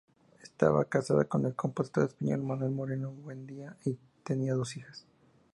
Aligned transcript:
Estaba 0.41 0.85
casada 0.85 1.25
con 1.25 1.45
el 1.45 1.53
compositor 1.53 2.05
español 2.05 2.41
Manuel 2.41 2.71
Moreno-Buendía 2.71 3.77
y 3.85 3.99
tenía 4.23 4.55
dos 4.55 4.75
hijas. 4.75 5.05